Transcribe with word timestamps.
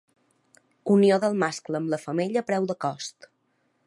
Unió 0.95 1.19
del 1.25 1.37
mascle 1.43 1.79
amb 1.81 1.93
la 1.95 1.99
femella 2.07 2.41
a 2.43 2.47
preu 2.49 2.65
de 2.73 2.77
cost. 2.87 3.29